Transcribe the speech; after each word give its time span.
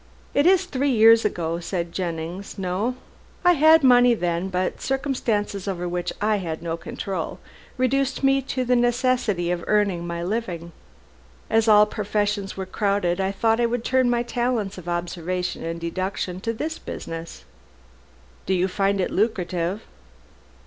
"It 0.33 0.47
is 0.47 0.65
three 0.65 0.89
years 0.89 1.25
ago," 1.25 1.59
said 1.59 1.91
Jennings; 1.91 2.57
"no. 2.57 2.95
I 3.45 3.53
had 3.53 3.83
money 3.83 4.15
then, 4.15 4.49
but 4.49 4.81
circumstances 4.81 5.67
over 5.67 5.87
which 5.87 6.11
I 6.19 6.37
had 6.37 6.63
no 6.63 6.75
control 6.75 7.33
soon 7.37 7.73
reduced 7.77 8.23
me 8.23 8.41
to 8.41 8.65
the 8.65 8.75
necessity 8.75 9.51
of 9.51 9.63
earning 9.67 10.07
my 10.07 10.23
living. 10.23 10.71
As 11.51 11.67
all 11.67 11.85
professions 11.85 12.57
were 12.57 12.65
crowded, 12.65 13.21
I 13.21 13.31
thought 13.31 13.59
I 13.59 13.67
would 13.67 13.83
turn 13.85 14.09
my 14.09 14.23
talents 14.23 14.79
of 14.79 14.89
observation 14.89 15.63
and 15.63 15.79
deduction 15.79 16.41
to 16.41 16.51
this 16.51 16.79
business." 16.79 17.43
"Do 18.47 18.55
you 18.55 18.67
find 18.67 18.99
it 18.99 19.11
lucrative?" 19.11 19.81